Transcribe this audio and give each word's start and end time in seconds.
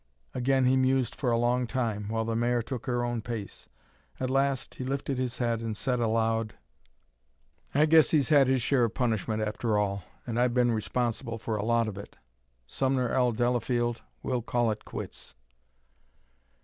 Again 0.33 0.65
he 0.65 0.77
mused, 0.77 1.13
for 1.13 1.29
a 1.29 1.37
long 1.37 1.67
time, 1.67 2.07
while 2.09 2.25
the 2.25 2.35
mare 2.35 2.63
took 2.63 2.87
her 2.87 3.05
own 3.05 3.21
pace. 3.21 3.69
At 4.19 4.31
last 4.31 4.73
he 4.73 4.83
lifted 4.83 5.19
his 5.19 5.37
head 5.37 5.61
and 5.61 5.77
said 5.77 5.99
aloud: 5.99 6.55
"I 7.75 7.85
guess 7.85 8.09
he's 8.09 8.29
had 8.29 8.47
his 8.47 8.63
share 8.63 8.85
of 8.85 8.95
punishment 8.95 9.43
after 9.43 9.77
all; 9.77 10.03
and 10.25 10.39
I've 10.41 10.55
been 10.55 10.71
responsible 10.71 11.37
for 11.37 11.55
a 11.55 11.63
lot 11.63 11.87
of 11.87 11.99
it. 11.99 12.15
Sumner 12.65 13.09
L. 13.09 13.31
Delafield, 13.31 14.01
we'll 14.23 14.41
call 14.41 14.71
it 14.71 14.85
quits!" 14.85 15.35